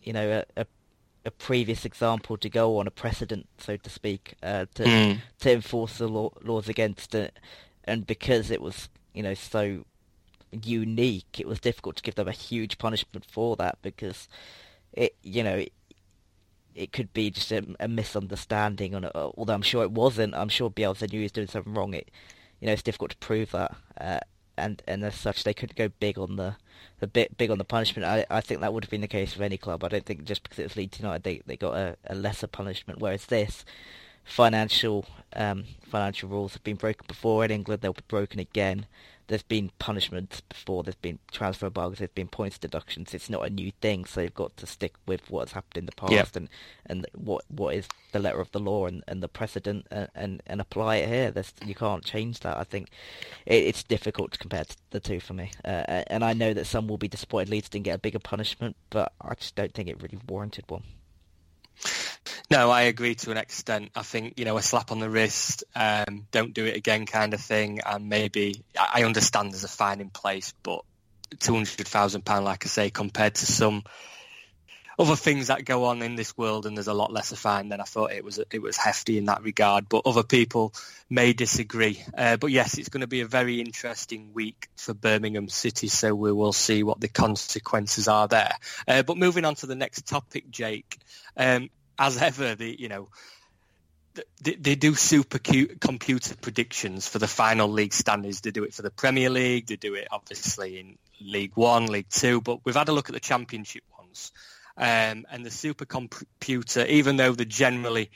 [0.02, 0.66] you know a, a
[1.24, 5.18] a previous example to go on, a precedent, so to speak, uh, to mm.
[5.40, 7.38] to enforce the law, laws against it.
[7.84, 9.84] And because it was, you know, so
[10.62, 14.28] unique, it was difficult to give them a huge punishment for that because
[14.92, 15.72] it, you know, it,
[16.74, 18.94] it could be just a, a misunderstanding.
[18.94, 20.34] On it, although I'm sure it wasn't.
[20.34, 21.94] I'm sure Bielsa knew he was doing something wrong.
[21.94, 22.10] It,
[22.60, 23.76] you know, it's difficult to prove that.
[24.00, 24.20] Uh,
[24.56, 26.56] and and as such, they couldn't go big on the
[27.02, 28.06] a bit big on the punishment.
[28.06, 29.82] I I think that would have been the case with any club.
[29.84, 32.46] I don't think just because it was Leeds United they they got a, a lesser
[32.46, 33.00] punishment.
[33.00, 33.64] Whereas this
[34.24, 37.82] financial um, financial rules have been broken before in England.
[37.82, 38.86] They'll be broken again
[39.30, 43.14] there's been punishments before, there's been transfer bugs, there's been points deductions.
[43.14, 45.92] It's not a new thing, so you've got to stick with what's happened in the
[45.92, 46.34] past yep.
[46.34, 46.48] and,
[46.86, 50.42] and what what is the letter of the law and, and the precedent and, and,
[50.48, 51.30] and apply it here.
[51.30, 52.56] There's, you can't change that.
[52.56, 52.88] I think
[53.46, 55.52] it, it's difficult to compare the two for me.
[55.64, 58.74] Uh, and I know that some will be disappointed Leeds didn't get a bigger punishment,
[58.90, 60.82] but I just don't think it really warranted one.
[62.50, 63.90] No, I agree to an extent.
[63.94, 67.34] I think you know a slap on the wrist, um, don't do it again, kind
[67.34, 70.84] of thing, and maybe I understand there's a fine in place, but
[71.38, 73.84] two hundred thousand pound, like I say, compared to some
[74.98, 77.80] other things that go on in this world, and there's a lot less fine than
[77.80, 78.38] I thought it was.
[78.50, 80.74] It was hefty in that regard, but other people
[81.08, 82.02] may disagree.
[82.16, 86.14] Uh, but yes, it's going to be a very interesting week for Birmingham City, so
[86.14, 88.52] we will see what the consequences are there.
[88.86, 90.98] Uh, but moving on to the next topic, Jake.
[91.34, 93.08] Um, as ever, the you know
[94.40, 98.40] they, they do super cute computer predictions for the final league standings.
[98.40, 99.66] They do it for the Premier League.
[99.66, 102.40] They do it obviously in League One, League Two.
[102.40, 104.32] But we've had a look at the Championship ones,
[104.76, 108.10] um, and the super computer, even though they're generally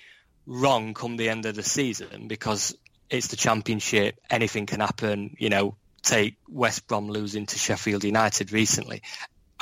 [0.47, 2.77] wrong come the end of the season because
[3.11, 5.37] it's the Championship, anything can happen.
[5.39, 9.03] You know, take West Brom losing to Sheffield United recently.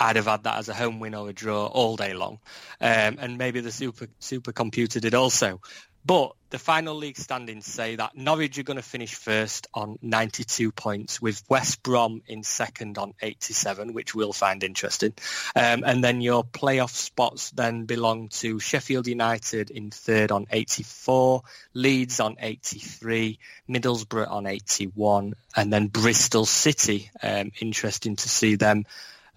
[0.02, 2.40] I'd have had that as a home win or a draw all day long.
[2.80, 5.60] Um, and maybe the super supercomputer did also.
[6.04, 10.72] But the final league standings say that Norwich are going to finish first on 92
[10.72, 15.14] points, with West Brom in second on 87, which we'll find interesting.
[15.54, 21.42] Um, and then your playoff spots then belong to Sheffield United in third on 84,
[21.74, 23.38] Leeds on 83,
[23.70, 27.12] Middlesbrough on 81, and then Bristol City.
[27.22, 28.84] Um, interesting to see them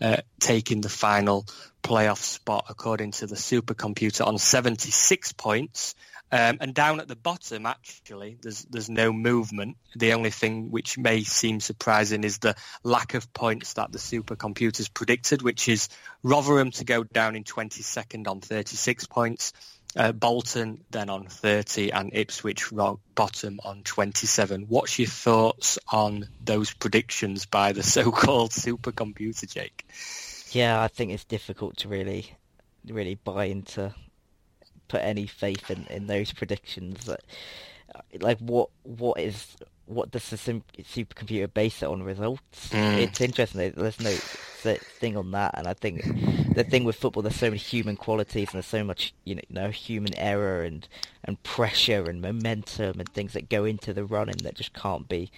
[0.02, 1.46] uh, taking the final
[1.84, 5.96] playoff spot according to the supercomputer on 76 points.
[6.32, 9.78] Um, and down at the bottom, actually, there's there's no movement.
[9.96, 14.92] The only thing which may seem surprising is the lack of points that the supercomputers
[14.92, 15.88] predicted, which is
[16.24, 19.54] Rotherham to go down in 22nd on 36 points,
[19.96, 24.66] uh, Bolton then on 30 and Ipswich rock bottom on 27.
[24.68, 29.86] What's your thoughts on those predictions by the so-called supercomputer, Jake?
[30.52, 32.32] Yeah, I think it's difficult to really,
[32.88, 33.94] really buy into,
[34.88, 37.10] put any faith in, in those predictions.
[38.20, 39.56] Like, what what is
[39.86, 42.70] what does the supercomputer base it on results?
[42.70, 42.98] Mm.
[42.98, 43.74] It's interesting.
[43.76, 44.16] There's no
[44.74, 46.04] thing on that, and I think
[46.56, 49.70] the thing with football, there's so many human qualities, and there's so much you know,
[49.70, 50.88] human error and
[51.24, 55.32] and pressure and momentum and things that go into the running that just can't be,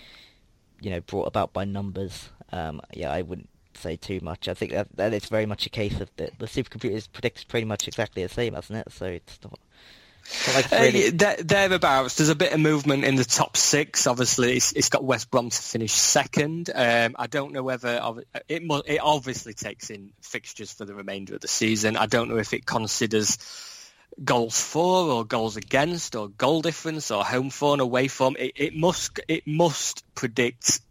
[0.82, 2.30] you know, brought about by numbers.
[2.52, 4.48] Um, yeah, I wouldn't say too much.
[4.48, 7.66] I think that, that it's very much a case of the the supercomputers predict pretty
[7.66, 8.92] much exactly the same, hasn't it?
[8.92, 9.60] So it's not
[10.54, 11.08] Like really...
[11.08, 12.16] uh, thereabouts.
[12.16, 14.08] There's a bit of movement in the top six.
[14.08, 16.70] Obviously, it's, it's got West Brom to finish second.
[16.74, 18.02] Um, I don't know whether
[18.50, 21.96] it it obviously takes in fixtures for the remainder of the season.
[21.96, 23.38] I don't know if it considers
[24.24, 28.36] goals for or goals against or goal difference or home form away form.
[28.38, 30.82] It, it must it must predict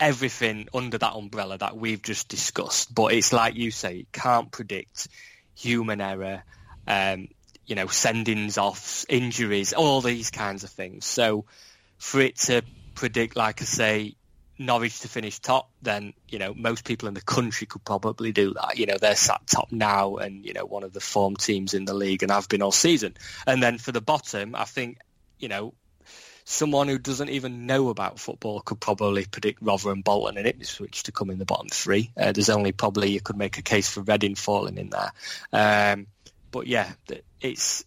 [0.00, 2.94] everything under that umbrella that we've just discussed.
[2.94, 5.08] But it's like you say, it can't predict
[5.54, 6.42] human error.
[6.86, 7.28] Um,
[7.66, 11.04] you know, sendings off, injuries, all these kinds of things.
[11.04, 11.44] So
[11.98, 12.62] for it to
[12.94, 14.16] predict, like I say,
[14.58, 18.54] Norwich to finish top, then, you know, most people in the country could probably do
[18.54, 18.78] that.
[18.78, 21.86] You know, they're sat top now and, you know, one of the form teams in
[21.86, 23.16] the league and have been all season.
[23.46, 24.98] And then for the bottom, I think,
[25.38, 25.74] you know,
[26.44, 31.12] someone who doesn't even know about football could probably predict Rotherham, Bolton and Ipswich to
[31.12, 32.10] come in the bottom three.
[32.16, 35.12] Uh, there's only probably, you could make a case for Reading falling in there.
[35.52, 36.06] Um,
[36.54, 36.92] but yeah,
[37.40, 37.84] it's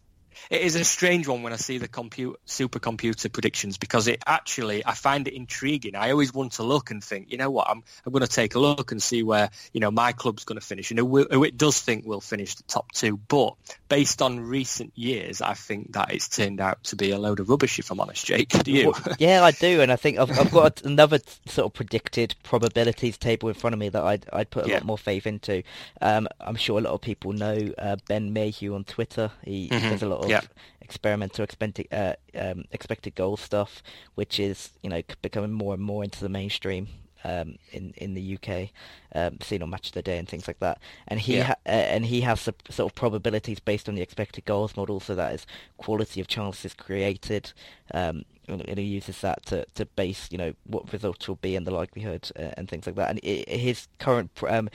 [0.49, 4.85] it is a strange one when I see the compute, supercomputer predictions because it actually
[4.85, 5.95] I find it intriguing.
[5.95, 8.55] I always want to look and think, you know what, I'm I'm going to take
[8.55, 10.89] a look and see where you know my club's going to finish.
[10.91, 13.55] You know, who it does think will finish the top two, but
[13.89, 17.49] based on recent years, I think that it's turned out to be a load of
[17.49, 17.79] rubbish.
[17.79, 18.91] If I'm honest, Jake, do you?
[18.91, 23.17] Well, yeah, I do, and I think I've, I've got another sort of predicted probabilities
[23.17, 24.75] table in front of me that I'd I'd put a yeah.
[24.75, 25.63] lot more faith into.
[26.01, 29.31] Um, I'm sure a lot of people know uh, Ben Mayhew on Twitter.
[29.43, 29.89] He mm-hmm.
[29.89, 30.41] does a lot of yeah.
[30.81, 33.81] experimental expected uh, um, expected goal stuff,
[34.15, 36.87] which is you know becoming more and more into the mainstream
[37.23, 38.69] um, in in the UK,
[39.15, 40.79] um, seen on Match of the Day and things like that.
[41.07, 41.43] And he yeah.
[41.43, 45.15] ha- uh, and he has sort of probabilities based on the expected goals model, so
[45.15, 45.45] that is
[45.77, 47.53] quality of chances created.
[47.93, 51.67] Um, and he uses that to, to base, you know, what results will be and
[51.67, 53.09] the likelihood uh, and things like that.
[53.09, 54.69] And it, his current um,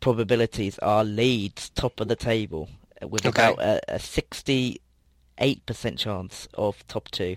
[0.00, 2.70] probabilities are Leeds top of the table
[3.02, 3.52] with okay.
[3.52, 3.98] about a, a
[5.38, 7.36] 68% chance of top two.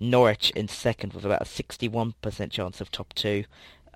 [0.00, 3.44] Norwich in second with about a 61% chance of top two.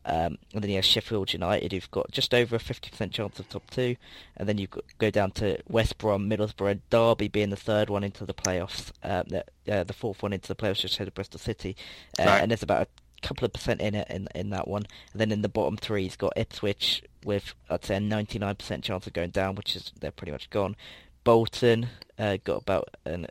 [0.04, 3.48] Um, and then you have Sheffield United, who've got just over a 50% chance of
[3.48, 3.96] top two.
[4.36, 8.04] And then you go down to West Brom, Middlesbrough, and Derby being the third one
[8.04, 8.92] into the playoffs.
[9.02, 11.76] Uh, the, uh, the fourth one into the playoffs just ahead of Bristol City.
[12.20, 12.40] Uh, right.
[12.40, 14.84] And there's about a couple of percent in it in, in that one.
[15.12, 19.08] And then in the bottom three, you've got Ipswich with, I'd say, a 99% chance
[19.08, 20.76] of going down, which is they're pretty much gone.
[21.26, 21.88] Bolton
[22.20, 23.26] uh, got about a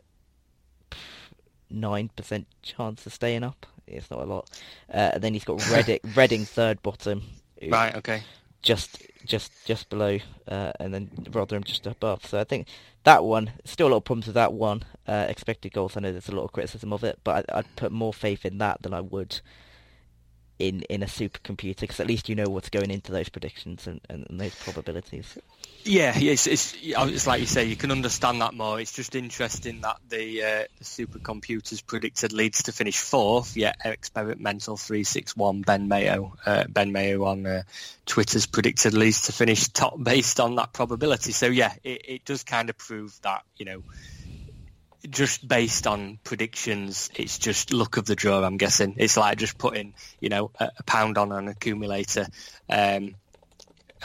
[1.70, 3.64] nine percent chance of staying up.
[3.86, 4.50] It's not a lot.
[4.92, 7.22] Uh, and then he's got Reading, Reading third bottom.
[7.66, 7.96] Right.
[7.96, 8.22] Okay.
[8.60, 12.26] Just, just, just below, uh, and then Rotherham just above.
[12.26, 12.68] So I think
[13.04, 14.82] that one still a lot of problems with that one.
[15.08, 15.96] Uh, expected goals.
[15.96, 18.44] I know there's a lot of criticism of it, but I, I'd put more faith
[18.44, 19.40] in that than I would
[20.58, 24.00] in in a supercomputer because at least you know what's going into those predictions and,
[24.08, 25.38] and, and those probabilities.
[25.84, 28.80] Yeah, it's, it's it's like you say, you can understand that more.
[28.80, 33.56] It's just interesting that the, uh, the supercomputers predicted Leeds to finish fourth.
[33.56, 37.62] Yet experimental three six one Ben Mayhew uh, Ben Mayhew on uh,
[38.04, 41.32] Twitter's predicted Leeds to finish top based on that probability.
[41.32, 43.82] So yeah, it, it does kind of prove that you know
[45.10, 48.42] just based on predictions, it's just luck of the draw.
[48.42, 52.26] I'm guessing it's like just putting, you know, a, a pound on an accumulator.
[52.68, 53.14] Um,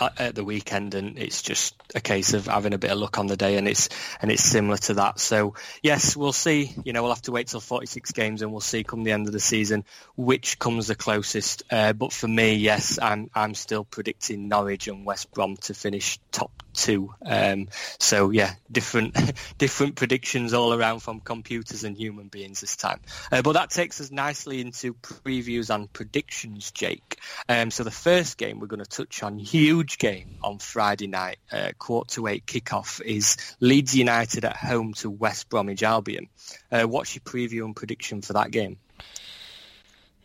[0.01, 3.27] at the weekend, and it's just a case of having a bit of luck on
[3.27, 3.89] the day, and it's
[4.21, 5.19] and it's similar to that.
[5.19, 6.73] So yes, we'll see.
[6.83, 9.27] You know, we'll have to wait till 46 games, and we'll see come the end
[9.27, 9.85] of the season
[10.15, 11.63] which comes the closest.
[11.71, 16.19] Uh, but for me, yes, I'm I'm still predicting Norwich and West Brom to finish
[16.31, 17.13] top two.
[17.25, 17.67] Um,
[17.99, 19.15] so yeah, different
[19.57, 22.99] different predictions all around from computers and human beings this time.
[23.31, 27.17] Uh, but that takes us nicely into previews and predictions, Jake.
[27.49, 31.37] Um, so the first game we're going to touch on, huge game on Friday night,
[31.51, 36.27] uh, quarter to eight kickoff, is Leeds United at home to West Bromwich Albion.
[36.71, 38.77] Uh, what's your preview and prediction for that game?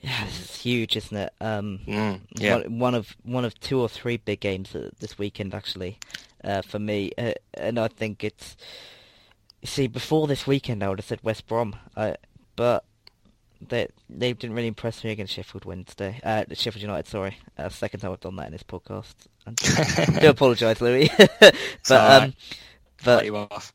[0.01, 1.33] Yeah, this is huge, isn't it?
[1.41, 2.57] Um, mm, yeah.
[2.57, 5.99] one, one, of one of two or three big games this weekend, actually
[6.47, 8.57] uh, for me, uh, and I think it's.
[9.65, 12.15] See, before this weekend, I would have said West Brom, uh,
[12.55, 12.85] but
[13.61, 16.21] they they didn't really impress me against Sheffield Wednesday.
[16.23, 17.39] Uh, Sheffield United, sorry.
[17.59, 19.15] Uh, second time I've done that in this podcast.
[19.47, 21.11] I do apologise, Louis.
[21.41, 21.53] but
[21.91, 22.35] um,
[23.05, 23.73] but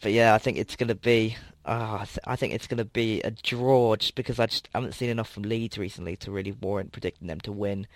[0.00, 1.36] but yeah, I think it's going to be.
[1.66, 4.68] Oh, I, th- I think it's going to be a draw, just because I just
[4.74, 7.86] haven't seen enough from Leeds recently to really warrant predicting them to win.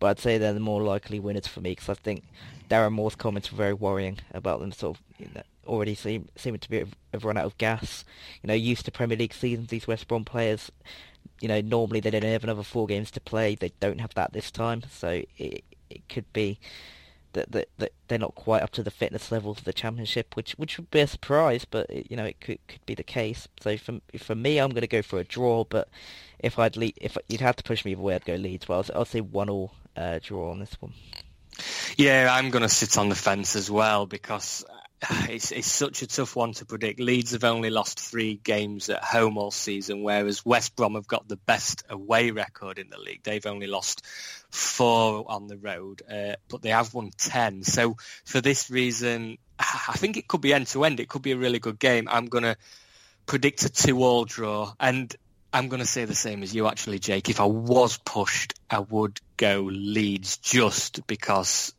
[0.00, 2.24] But I'd say they're the more likely winners for me because I think
[2.68, 6.58] Darren Moore's comments were very worrying about them sort of you know, already seem, seeming
[6.58, 8.04] to be have run out of gas.
[8.42, 10.72] You know, used to Premier League seasons, these West Brom players,
[11.40, 13.54] you know, normally they don't have another four games to play.
[13.54, 15.62] They don't have that this time, so it
[15.92, 16.58] it could be
[17.32, 20.52] that, that, that they're not quite up to the fitness levels of the championship, which
[20.52, 23.48] which would be a surprise, but it, you know it could could be the case.
[23.60, 25.64] So for for me, I'm going to go for a draw.
[25.64, 25.88] But
[26.38, 28.68] if I'd lead, if you'd have to push me either way, I'd go Leeds.
[28.68, 30.92] Well, I'll, I'll say one all uh, draw on this one.
[31.96, 34.64] Yeah, I'm going to sit on the fence as well because
[35.28, 37.00] it's, it's such a tough one to predict.
[37.00, 41.28] Leeds have only lost three games at home all season, whereas West Brom have got
[41.28, 43.22] the best away record in the league.
[43.22, 44.04] They've only lost
[44.50, 47.62] four on the road, uh, but they have won ten.
[47.64, 51.00] So for this reason, I think it could be end to end.
[51.00, 52.08] It could be a really good game.
[52.08, 52.56] I'm going to
[53.26, 55.14] predict a two-all draw, and
[55.52, 57.28] I'm going to say the same as you, actually, Jake.
[57.28, 61.74] If I was pushed, I would go Leeds just because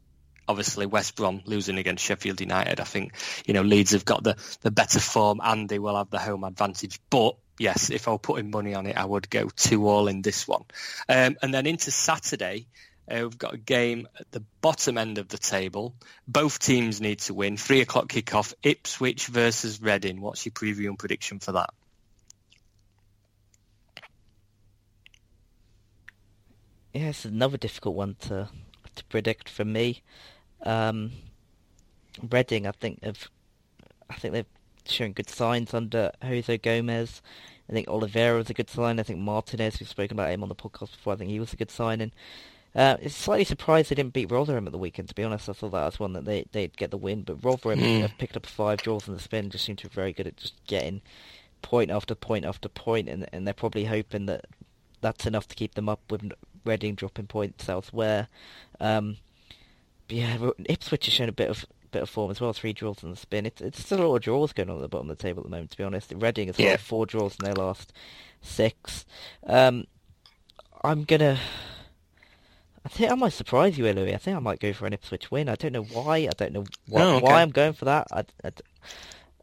[0.48, 2.80] obviously West Brom losing against Sheffield United.
[2.80, 3.14] I think,
[3.46, 6.44] you know, Leeds have got the, the better form and they will have the home
[6.44, 7.00] advantage.
[7.10, 10.22] But yes, if I were putting money on it, I would go two all in
[10.22, 10.64] this one.
[11.08, 12.68] Um, and then into Saturday,
[13.10, 15.96] uh, we've got a game at the bottom end of the table.
[16.28, 17.58] Both teams need to win.
[17.58, 18.54] Three o'clock kickoff.
[18.64, 20.22] Ipswich versus Reading.
[20.22, 21.70] What's your preview and prediction for that?
[26.94, 28.50] Yeah, it's another difficult one to
[28.96, 30.04] to predict for me.
[30.64, 31.12] Um,
[32.30, 33.30] Reading, I think, have
[34.10, 34.46] I think they've
[34.86, 37.22] shown good signs under Jose Gomes.
[37.70, 39.00] I think Oliveira was a good sign.
[39.00, 41.54] I think Martinez, we've spoken about him on the podcast before, I think he was
[41.54, 42.12] a good signing.
[42.76, 45.08] Uh, it's slightly surprised they didn't beat Rotherham at the weekend.
[45.10, 47.22] To be honest, I thought that was one that they they'd get the win.
[47.22, 48.02] But Rotherham mm.
[48.02, 49.52] have picked up five draws in the spin.
[49.52, 51.02] Just seem to be very good at just getting
[51.62, 54.46] point after point after point, and and they're probably hoping that
[55.02, 56.32] that's enough to keep them up with
[56.66, 58.28] Reading dropping points elsewhere.
[58.80, 59.18] Um,
[60.14, 62.54] yeah, Ipswich has shown a bit of bit of form as well.
[62.54, 63.46] Three draws in the spin.
[63.46, 65.42] It's it's still a lot of draws going on at the bottom of the table
[65.42, 65.72] at the moment.
[65.72, 66.72] To be honest, Reading has yeah.
[66.72, 67.94] got four draws in their last
[68.42, 69.06] six.
[69.46, 69.86] Um,
[70.84, 71.40] I'm gonna.
[72.86, 74.14] I think I might surprise you, Louis.
[74.14, 75.48] I think I might go for an Ipswich win.
[75.48, 76.18] I don't know why.
[76.18, 77.26] I don't know why, oh, okay.
[77.26, 78.08] why I'm going for that.
[78.12, 78.52] I, I,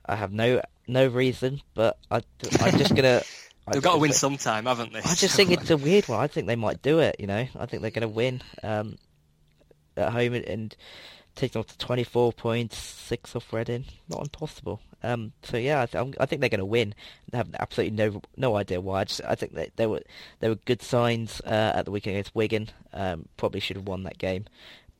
[0.04, 2.22] I, have no no reason, but I,
[2.60, 3.22] I'm just gonna.
[3.72, 4.98] They've got to win sometime, haven't they?
[4.98, 6.18] I just think it's a weird one.
[6.18, 7.16] I think they might do it.
[7.20, 8.96] You know, I think they're going to win um,
[9.96, 10.76] at home and
[11.34, 13.84] take them up to 24 points, six off Reading.
[14.08, 14.80] Not impossible.
[15.02, 16.94] Um, so yeah, I, th- I think they're going to win.
[17.30, 19.00] They have absolutely no no idea why.
[19.00, 20.02] I, just, I think that they were
[20.40, 22.68] there were good signs uh, at the weekend against Wigan.
[22.92, 24.44] Um, probably should have won that game,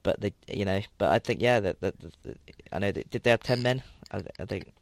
[0.03, 0.81] but they you know.
[0.97, 2.39] But I think yeah, that, that, that
[2.73, 2.93] I know.
[2.93, 3.83] That, did they have ten men?
[4.11, 4.73] I, I think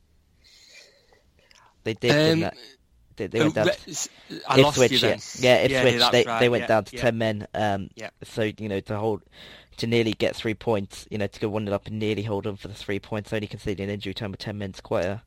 [1.83, 2.45] they did.
[2.45, 2.51] Um,
[3.17, 3.67] they, they went down.
[3.67, 4.11] To,
[4.47, 6.01] I Ipswich, yeah, yeah, Ipswich.
[6.01, 6.39] Yeah, they right.
[6.39, 7.03] they went yeah, down to yeah.
[7.03, 7.49] ten men.
[7.55, 8.11] Um, yeah.
[8.23, 9.23] So you know to hold
[9.79, 12.47] to nearly get three points, you know, to go one nil up and nearly hold
[12.47, 15.23] on for the three points, only conceding an injury time of ten minutes, quite a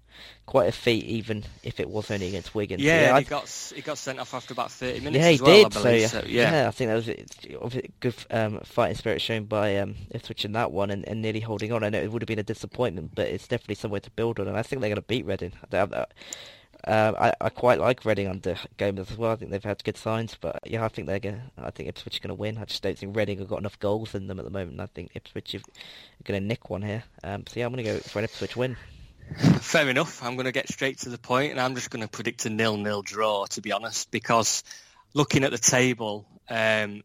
[0.45, 2.79] quite a feat, even if it was only against Wigan.
[2.79, 5.23] Yeah, yeah he got he got sent off after about thirty minutes.
[5.23, 5.73] Yeah, he well, did.
[5.73, 6.51] So, so, yeah.
[6.51, 10.51] yeah, I think that was a good um, fighting spirit shown by um, Ipswich in
[10.53, 11.83] that one, and, and, nearly holding on.
[11.83, 14.47] I know it would have been a disappointment, but it's definitely somewhere to build on,
[14.47, 15.53] and I think they're going to beat Reading.
[16.85, 19.31] Uh, I, I quite like Reading under Gomes as well.
[19.31, 21.43] I think they've had good signs, but yeah, I think they're gonna.
[21.57, 22.57] I think Ipswich are going to win.
[22.57, 24.79] I just don't think Reading have got enough goals in them at the moment.
[24.79, 25.61] I think Ipswich are
[26.23, 27.03] going to nick one here.
[27.23, 28.77] Um, so yeah, I'm going to go for an Ipswich win.
[29.37, 30.23] Fair enough.
[30.23, 32.49] I'm going to get straight to the point, and I'm just going to predict a
[32.49, 33.45] nil-nil draw.
[33.45, 34.63] To be honest, because
[35.13, 37.03] looking at the table, um,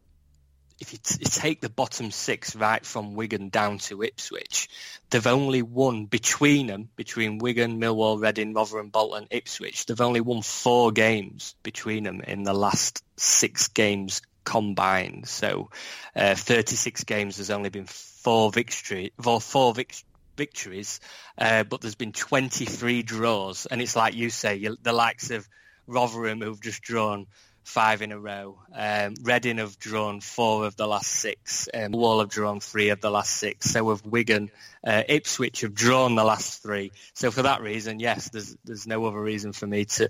[0.79, 4.69] if you, t- you, take the bottom six right from Wigan down to Ipswich,
[5.11, 10.43] they've only won between them, between Wigan, Millwall, Reading, Rotherham, Bolton, Ipswich, they've only won
[10.43, 15.27] four games between them in the last six games combined.
[15.27, 15.71] So
[16.15, 20.05] uh, 36 games, there's only been four, victory, four, four vic-
[20.37, 21.01] victories,
[21.39, 23.67] uh, but there's been 23 draws.
[23.67, 25.49] And it's like you say, you, the likes of
[25.87, 27.27] Rotherham who've just drawn
[27.67, 28.59] five in a row.
[28.73, 31.69] Um, Reading have drawn four of the last six.
[31.75, 33.71] Um, Wall have drawn three of the last six.
[33.71, 34.51] So have Wigan.
[34.87, 36.93] Uh, Ipswich have drawn the last three.
[37.15, 40.09] So for that reason, yes, there's there's no other reason for me to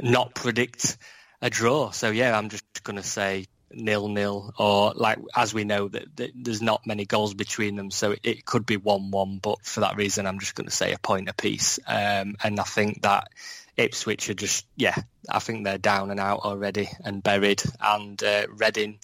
[0.00, 0.98] not predict
[1.40, 1.90] a draw.
[1.90, 6.04] So yeah, I'm just going to say nil nil or like as we know that,
[6.16, 9.64] that, there's not many goals between them so it, it could be one one but
[9.64, 13.02] for that reason I'm just going to say a point apiece um, and I think
[13.02, 13.30] that
[13.76, 14.96] Ipswich are just, yeah,
[15.28, 17.62] I think they're down and out already and buried.
[17.80, 18.98] And uh, Reading,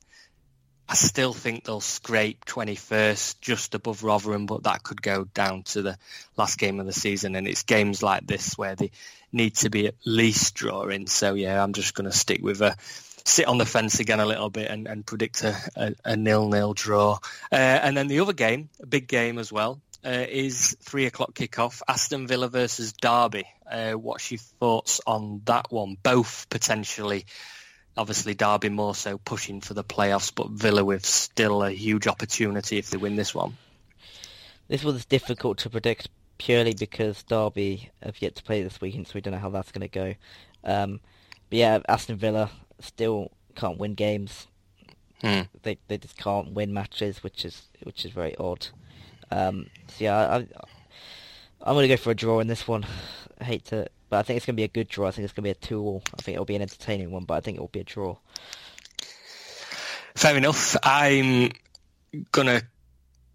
[0.88, 5.82] I still think they'll scrape 21st just above Rotherham, but that could go down to
[5.82, 5.98] the
[6.36, 7.36] last game of the season.
[7.36, 8.90] And it's games like this where they
[9.32, 11.06] need to be at least drawing.
[11.06, 12.76] So, yeah, I'm just going to stick with a
[13.24, 16.74] sit on the fence again a little bit and, and predict a, a, a nil-nil
[16.74, 17.18] draw.
[17.52, 21.34] Uh, and then the other game, a big game as well, uh, is three o'clock
[21.34, 21.82] kickoff.
[21.86, 23.44] Aston Villa versus Derby.
[23.70, 25.96] Uh, what's your thoughts on that one?
[26.02, 27.26] Both potentially,
[27.96, 32.78] obviously Derby more so pushing for the playoffs, but Villa with still a huge opportunity
[32.78, 33.56] if they win this one.
[34.68, 39.12] This was difficult to predict purely because Derby have yet to play this weekend, so
[39.14, 40.14] we don't know how that's going to go.
[40.64, 41.00] Um,
[41.50, 44.46] but yeah, Aston Villa still can't win games.
[45.20, 45.42] Hmm.
[45.62, 48.68] They they just can't win matches, which is which is very odd.
[49.30, 50.36] Um, so yeah, I,
[51.62, 52.84] I'm going to go for a draw in this one.
[53.40, 55.08] I hate to, but I think it's going to be a good draw.
[55.08, 56.02] I think it's going to be a two-all.
[56.18, 58.16] I think it'll be an entertaining one, but I think it will be a draw.
[60.14, 60.76] Fair enough.
[60.82, 61.50] I'm
[62.32, 62.62] gonna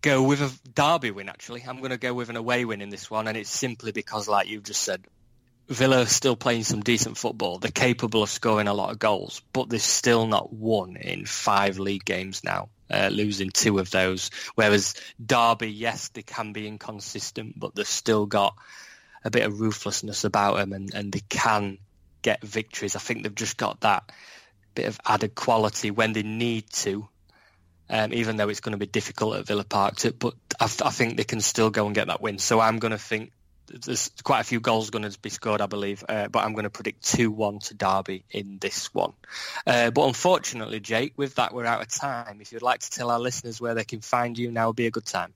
[0.01, 1.29] go with a derby win.
[1.29, 4.27] Actually, I'm gonna go with an away win in this one, and it's simply because,
[4.27, 5.05] like you've just said,
[5.67, 7.57] Villa are still playing some decent football.
[7.57, 11.79] They're capable of scoring a lot of goals, but they're still not won in five
[11.79, 14.31] league games now, uh, losing two of those.
[14.55, 18.55] Whereas Derby, yes, they can be inconsistent, but they've still got
[19.23, 21.79] a bit of ruthlessness about them, and, and they can
[22.21, 22.95] get victories.
[22.95, 24.11] I think they've just got that
[24.75, 27.07] bit of added quality when they need to.
[27.88, 30.89] Um, even though it's going to be difficult at Villa Park, to, but I, I
[30.89, 32.39] think they can still go and get that win.
[32.39, 33.31] So I'm going to think
[33.68, 36.63] there's quite a few goals going to be scored, I believe, uh, but I'm going
[36.63, 39.13] to predict 2-1 to Derby in this one.
[39.66, 42.39] Uh, but unfortunately, Jake, with that, we're out of time.
[42.41, 44.88] If you'd like to tell our listeners where they can find you, now would be
[44.88, 45.34] a good time.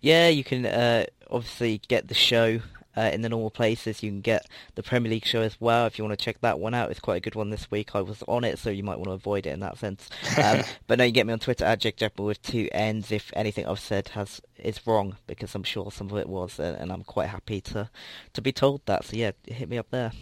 [0.00, 2.60] Yeah, you can uh, obviously get the show
[2.96, 4.02] uh, in the normal places.
[4.02, 6.58] You can get the Premier League show as well if you want to check that
[6.58, 6.90] one out.
[6.90, 7.94] It's quite a good one this week.
[7.94, 10.08] I was on it, so you might want to avoid it in that sense.
[10.42, 13.30] Um, but no, you get me on Twitter at Jake Jeppel with two N's if
[13.34, 16.92] anything I've said has is wrong, because I'm sure some of it was, and, and
[16.92, 17.90] I'm quite happy to
[18.32, 19.04] to be told that.
[19.04, 20.12] So yeah, hit me up there.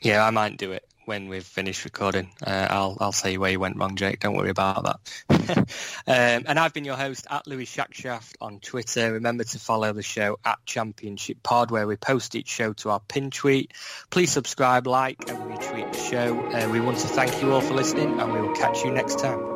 [0.00, 2.30] Yeah, I might do it when we've finished recording.
[2.44, 4.20] Uh, I'll I'll say where you went wrong, Jake.
[4.20, 5.58] Don't worry about that.
[6.06, 9.14] um, and I've been your host at Louis Shackshaft on Twitter.
[9.14, 13.00] Remember to follow the show at Championship Pod, where we post each show to our
[13.00, 13.72] pin tweet.
[14.10, 16.40] Please subscribe, like, and retweet the show.
[16.50, 19.18] Uh, we want to thank you all for listening, and we will catch you next
[19.18, 19.55] time.